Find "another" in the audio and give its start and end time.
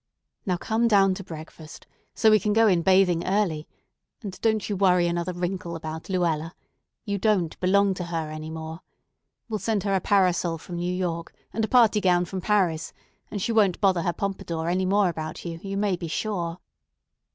5.05-5.31